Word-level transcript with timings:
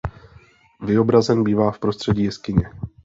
Vyobrazen 0.81 1.43
bývá 1.43 1.71
v 1.71 1.79
prostředí 1.79 2.23
jeskyně. 2.23 2.69